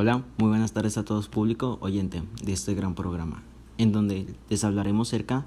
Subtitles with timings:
[0.00, 3.42] Hola, muy buenas tardes a todos público oyente de este gran programa,
[3.78, 5.44] en donde les hablaremos cerca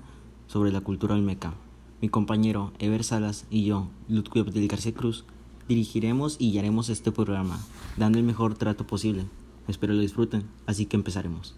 [0.48, 1.54] sobre la cultura olmeca.
[2.02, 5.24] Mi compañero Ever Salas y yo, Ludwig del García Cruz,
[5.70, 7.62] dirigiremos y guiaremos este programa,
[7.96, 9.26] dando el mejor trato posible.
[9.70, 11.56] Espero lo disfruten, así que empezaremos.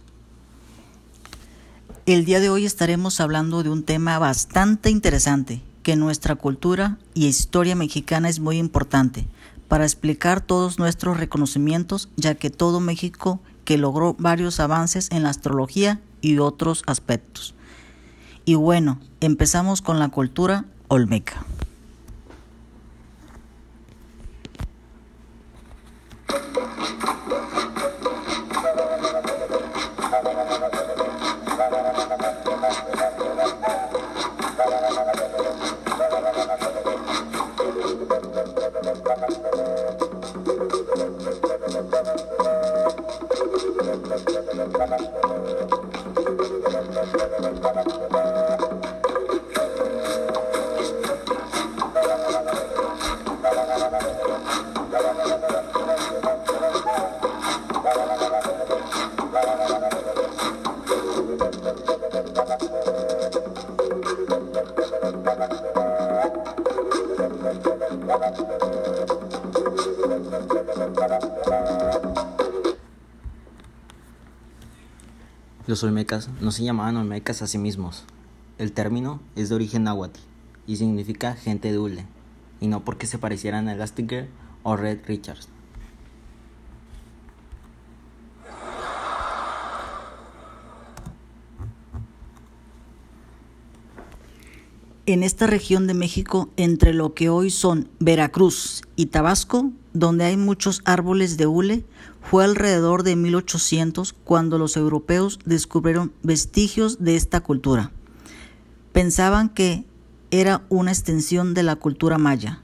[2.06, 7.26] El día de hoy estaremos hablando de un tema bastante interesante, que nuestra cultura y
[7.26, 9.26] historia mexicana es muy importante
[9.68, 15.30] para explicar todos nuestros reconocimientos, ya que todo México que logró varios avances en la
[15.30, 17.56] astrología y otros aspectos.
[18.46, 21.46] Y bueno, empezamos con la cultura olmeca.
[75.74, 78.04] Los olmecas no se llamaban olmecas a sí mismos.
[78.60, 80.20] El término es de origen náhuatl
[80.68, 82.06] y significa gente de hule,
[82.62, 84.28] y no porque se parecieran a Elastic
[84.62, 85.48] o Red Richards.
[95.06, 100.38] En esta región de México, entre lo que hoy son Veracruz y Tabasco, donde hay
[100.38, 101.86] muchos árboles de hule,
[102.22, 107.92] fue alrededor de 1800 cuando los europeos descubrieron vestigios de esta cultura.
[108.94, 109.86] Pensaban que
[110.32, 112.64] era una extensión de la cultura maya.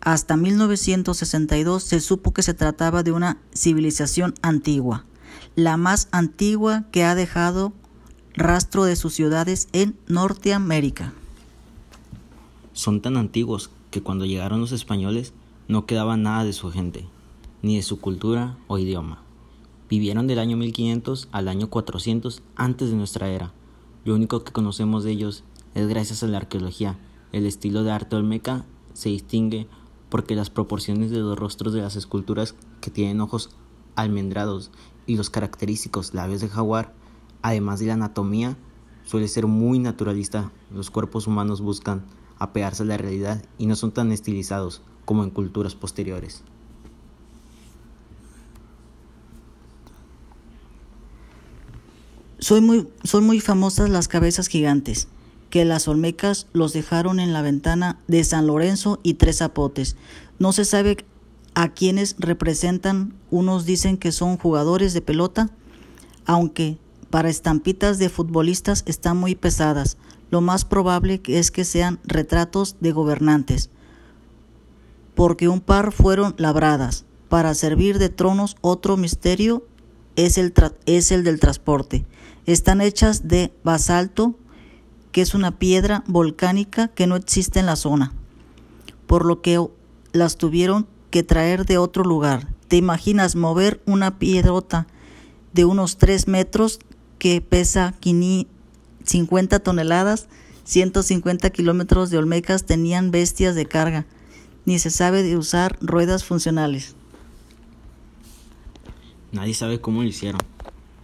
[0.00, 5.04] Hasta 1962 se supo que se trataba de una civilización antigua,
[5.54, 7.74] la más antigua que ha dejado
[8.32, 11.12] rastro de sus ciudades en Norteamérica.
[12.74, 15.32] Son tan antiguos que cuando llegaron los españoles
[15.68, 17.06] no quedaba nada de su gente,
[17.62, 19.22] ni de su cultura o idioma.
[19.88, 23.52] Vivieron del año 1500 al año 400 antes de nuestra era.
[24.04, 25.44] Lo único que conocemos de ellos
[25.76, 26.98] es gracias a la arqueología.
[27.30, 29.68] El estilo de arte olmeca se distingue
[30.08, 33.50] porque las proporciones de los rostros de las esculturas que tienen ojos
[33.94, 34.72] almendrados
[35.06, 36.92] y los característicos labios de jaguar,
[37.40, 38.56] además de la anatomía,
[39.04, 40.50] suele ser muy naturalista.
[40.72, 42.04] Los cuerpos humanos buscan
[42.44, 46.42] apegarse a la realidad y no son tan estilizados como en culturas posteriores.
[52.50, 55.08] Muy, son muy famosas las cabezas gigantes,
[55.48, 59.96] que las olmecas los dejaron en la ventana de San Lorenzo y Tres Zapotes.
[60.38, 61.06] No se sabe
[61.54, 65.50] a quiénes representan, unos dicen que son jugadores de pelota,
[66.26, 66.78] aunque
[67.10, 69.96] para estampitas de futbolistas están muy pesadas.
[70.34, 73.70] Lo más probable es que sean retratos de gobernantes
[75.14, 77.04] porque un par fueron labradas.
[77.28, 79.64] Para servir de tronos otro misterio
[80.16, 80.52] es el,
[81.22, 82.04] del transporte.
[82.46, 84.34] Están hechas de basalto,
[85.12, 88.12] que es una piedra volcánica que no existe en la zona,
[89.06, 89.64] por lo que
[90.10, 92.48] las tuvieron que traer de otro lugar.
[92.66, 94.88] ¿Te imaginas mover una piedrota
[95.52, 96.80] de unos 3 metros
[97.20, 97.94] que pesa
[99.04, 100.28] 50 toneladas?
[100.64, 104.06] 150 kilómetros de Olmecas tenían bestias de carga
[104.64, 106.96] ni se sabe de usar ruedas funcionales.
[109.32, 110.40] Nadie sabe cómo lo hicieron.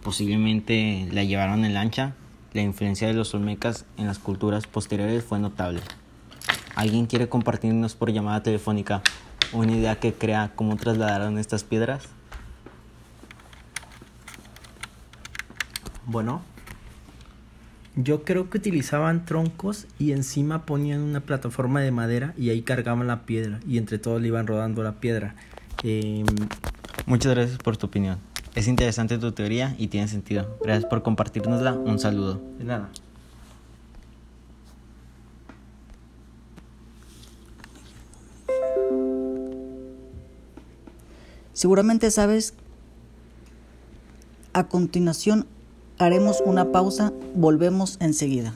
[0.03, 2.15] Posiblemente la llevaron en lancha.
[2.53, 5.81] La influencia de los olmecas en las culturas posteriores fue notable.
[6.75, 9.01] ¿Alguien quiere compartirnos por llamada telefónica
[9.53, 12.05] una idea que crea cómo trasladaron estas piedras?
[16.05, 16.41] Bueno,
[17.95, 23.07] yo creo que utilizaban troncos y encima ponían una plataforma de madera y ahí cargaban
[23.07, 25.35] la piedra y entre todos le iban rodando la piedra.
[25.83, 26.23] Eh,
[27.05, 28.19] Muchas gracias por tu opinión.
[28.55, 30.57] Es interesante tu teoría y tiene sentido.
[30.63, 31.73] Gracias por compartirnosla.
[31.73, 32.41] Un saludo.
[32.57, 32.89] De nada.
[41.53, 42.53] Seguramente sabes,
[44.53, 45.45] a continuación
[46.01, 48.55] Haremos una pausa, volvemos enseguida.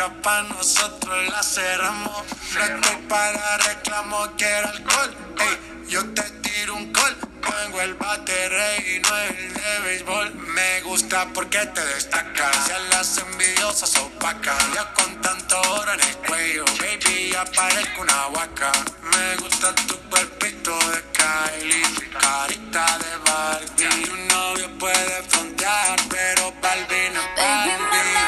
[0.00, 2.24] Discoteca pa' nosotros la cerramos.
[2.54, 5.16] No estoy para reclamo, quiero alcohol.
[5.38, 7.16] Ey, yo te tiro un call.
[7.40, 10.34] Pongo el bate rey y no el de béisbol.
[10.34, 12.66] Me gusta porque te destacas.
[12.66, 14.62] Si a las envidiosas opacas.
[14.74, 18.72] Ya con tanto oro en el cuello, baby, ya parezco una vaca.
[19.02, 21.82] Me gusta tu cuerpito de Kylie,
[22.18, 24.04] carita de Barbie.
[24.04, 28.19] Tu novio puede frontear, pero es Baby, Barbie.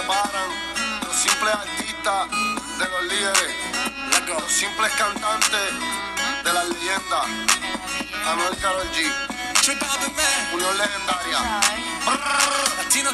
[0.00, 0.50] Separan.
[1.04, 2.30] Los simples artistas
[2.78, 3.54] de los líderes.
[4.28, 5.70] Los simples cantantes
[6.44, 7.26] de las leyendas.
[8.26, 9.10] Anuel Karol G.
[10.52, 11.38] Unión legendaria.
[12.78, 13.10] Latino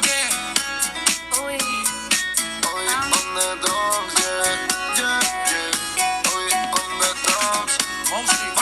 [1.43, 1.57] Uy.
[2.65, 4.53] Hoy on the drums, yeah,
[4.97, 6.21] yeah, yeah.
[6.29, 6.47] Hoy
[6.79, 8.54] on the drums.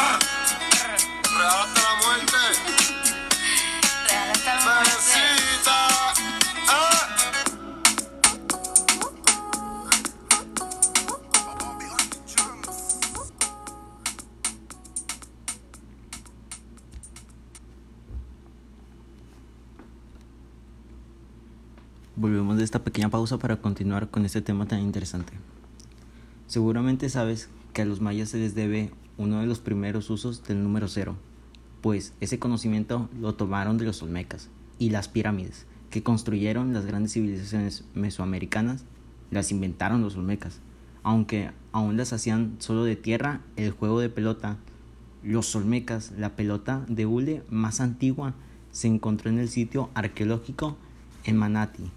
[22.93, 25.33] Pequeña pausa para continuar con este tema tan interesante.
[26.45, 30.61] Seguramente sabes que a los mayas se les debe uno de los primeros usos del
[30.61, 31.15] número cero,
[31.81, 37.13] pues ese conocimiento lo tomaron de los olmecas y las pirámides que construyeron las grandes
[37.13, 38.85] civilizaciones mesoamericanas,
[39.31, 40.59] las inventaron los olmecas.
[41.01, 44.57] Aunque aún las hacían solo de tierra, el juego de pelota,
[45.23, 48.35] los olmecas, la pelota de hule más antigua,
[48.71, 50.77] se encontró en el sitio arqueológico
[51.23, 51.89] en Manati.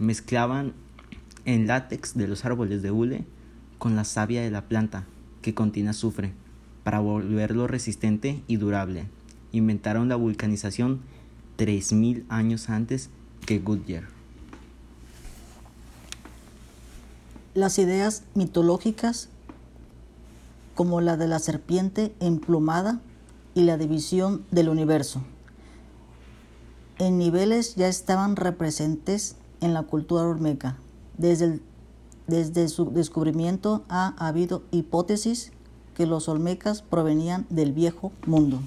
[0.00, 0.72] Mezclaban
[1.44, 3.24] el látex de los árboles de hule
[3.78, 5.04] con la savia de la planta
[5.42, 6.32] que contiene azufre
[6.84, 9.04] para volverlo resistente y durable.
[9.52, 11.00] Inventaron la vulcanización
[11.56, 13.10] 3000 años antes
[13.44, 14.04] que Goodyear.
[17.52, 19.28] Las ideas mitológicas
[20.74, 23.00] como la de la serpiente emplumada
[23.54, 25.22] y la división del universo.
[26.98, 30.76] En niveles ya estaban representes en la cultura olmeca.
[31.18, 31.60] Desde,
[32.26, 35.52] desde su descubrimiento ha habido hipótesis
[35.94, 38.60] que los olmecas provenían del viejo mundo.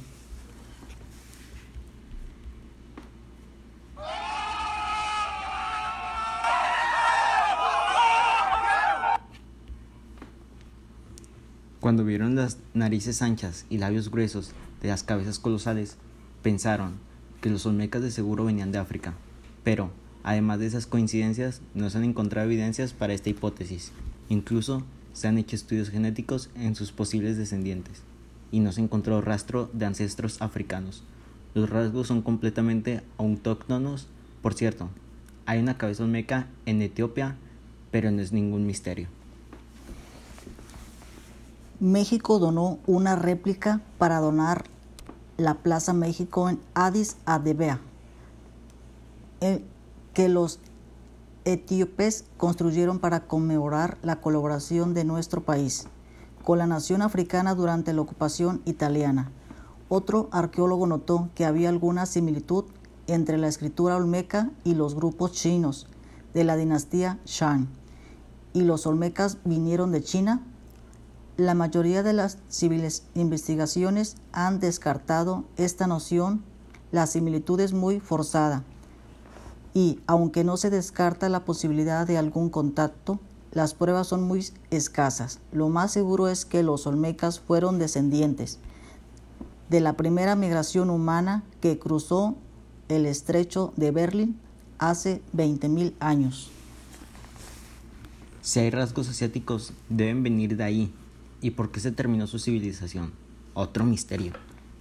[11.84, 15.98] Cuando vieron las narices anchas y labios gruesos de las cabezas colosales,
[16.42, 16.94] pensaron
[17.42, 19.16] que los olmecas de seguro venían de África.
[19.66, 19.92] Pero,
[20.24, 23.92] además de esas coincidencias, no se han encontrado evidencias para esta hipótesis.
[24.30, 28.02] Incluso se han hecho estudios genéticos en sus posibles descendientes,
[28.52, 31.04] y no se encontró rastro de ancestros africanos.
[31.54, 34.08] Los rasgos son completamente autóctonos.
[34.42, 34.90] Por cierto,
[35.46, 37.36] hay una cabeza olmeca en Etiopía,
[37.92, 39.08] pero no es ningún misterio.
[41.80, 44.64] México donó una réplica para donar
[45.38, 47.80] la Plaza México en Addis Abeba,
[49.42, 49.62] eh,
[50.14, 50.60] que los
[51.46, 55.88] etíopes construyeron para conmemorar la colaboración de nuestro país
[56.44, 59.32] con la nación africana durante la ocupación italiana.
[59.90, 62.66] Otro arqueólogo notó que había alguna similitud
[63.08, 65.88] entre la escritura olmeca y los grupos chinos
[66.34, 67.68] de la dinastía Shang.
[68.54, 70.42] Y los olmecas vinieron de China.
[71.38, 76.44] La mayoría de las civiles investigaciones han descartado esta noción.
[76.92, 78.64] La similitud es muy forzada.
[79.74, 83.20] Y aunque no se descarta la posibilidad de algún contacto,
[83.52, 85.40] las pruebas son muy escasas.
[85.52, 88.60] Lo más seguro es que los olmecas fueron descendientes
[89.70, 92.36] de la primera migración humana que cruzó
[92.90, 94.40] el estrecho de Berlín
[94.78, 96.52] hace 20.000 años.
[98.42, 100.94] Si hay rasgos asiáticos, deben venir de ahí.
[101.42, 103.14] ¿Y por qué se terminó su civilización?
[103.54, 104.34] Otro misterio.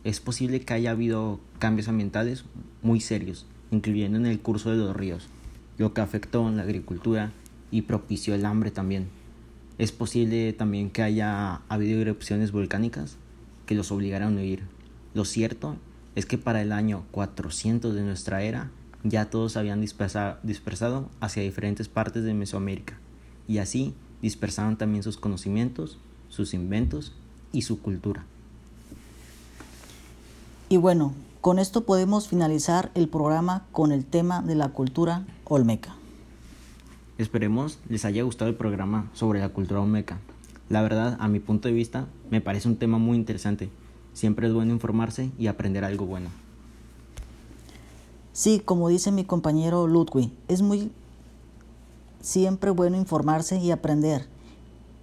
[0.04, 2.44] Es posible que haya habido cambios ambientales
[2.82, 5.26] muy serios, incluyendo en el curso de los ríos,
[5.78, 7.32] lo que afectó en la agricultura
[7.72, 9.08] y propició el hambre también.
[9.78, 13.16] Es posible también que haya habido erupciones volcánicas
[13.66, 14.62] que los obligaron a huir.
[15.14, 15.76] Lo cierto
[16.14, 18.70] es que para el año 400 de nuestra era
[19.02, 22.98] ya todos habían dispersa dispersado hacia diferentes partes de Mesoamérica
[23.48, 25.98] y así dispersaron también sus conocimientos,
[26.28, 27.12] sus inventos
[27.52, 28.24] y su cultura.
[30.68, 35.96] Y bueno, con esto podemos finalizar el programa con el tema de la cultura olmeca.
[37.18, 40.20] Esperemos les haya gustado el programa sobre la cultura olmeca.
[40.68, 43.70] La verdad, a mi punto de vista, me parece un tema muy interesante.
[44.12, 46.30] Siempre es bueno informarse y aprender algo bueno.
[48.32, 50.92] Sí, como dice mi compañero Ludwig, es muy
[52.20, 54.28] siempre bueno informarse y aprender.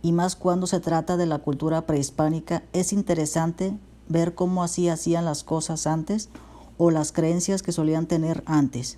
[0.02, 3.74] Y más cuando se trata de la cultura prehispánica, es interesante
[4.10, 6.30] ver cómo así hacían las cosas antes
[6.78, 8.98] o las creencias que solían tener antes.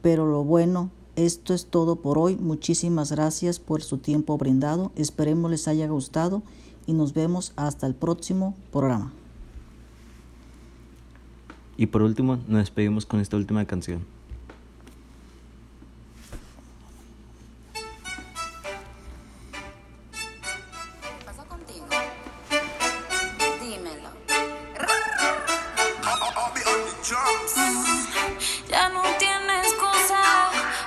[0.00, 2.36] Pero lo bueno, esto es todo por hoy.
[2.36, 4.92] Muchísimas gracias por su tiempo brindado.
[4.96, 6.42] Esperemos les haya gustado
[6.86, 9.12] y nos vemos hasta el próximo programa.
[11.76, 14.04] Y por último, nos despedimos con esta última canción.
[28.68, 30.22] Ya no tiene excusa.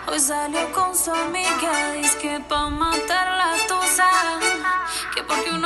[0.07, 1.91] Hoy salió con su amiga.
[1.97, 4.09] Dice que pa' matar la tusa.
[5.13, 5.65] Que porque un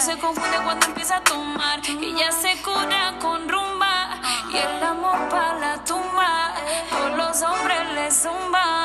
[0.00, 1.80] se confunde cuando empieza a tomar.
[1.88, 4.20] Ella se cura con rumba
[4.52, 6.54] y el amor para la tumba.
[6.88, 8.77] Todos los hombres le zumban.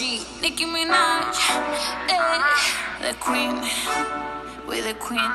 [0.00, 1.36] Me, Nicki Minaj,
[2.08, 2.38] eh,
[3.02, 3.60] the queen,
[4.66, 5.30] we the queen.